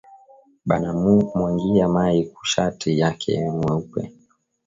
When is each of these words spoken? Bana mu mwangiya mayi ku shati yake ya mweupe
Bana 0.67 0.89
mu 1.01 1.13
mwangiya 1.37 1.85
mayi 1.95 2.21
ku 2.33 2.41
shati 2.51 2.89
yake 3.01 3.29
ya 3.39 3.47
mweupe 3.57 4.01